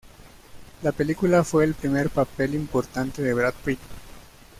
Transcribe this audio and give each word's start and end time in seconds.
La 0.81 0.91
película 0.93 1.43
fue 1.43 1.63
el 1.63 1.75
primer 1.75 2.09
papel 2.09 2.55
importante 2.55 3.21
de 3.21 3.35
Brad 3.35 3.53
Pitt. 3.63 3.77